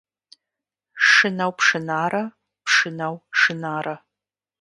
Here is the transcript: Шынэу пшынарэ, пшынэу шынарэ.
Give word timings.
Шынэу 1.09 1.51
пшынарэ, 1.57 2.23
пшынэу 2.65 3.15
шынарэ. 3.39 3.95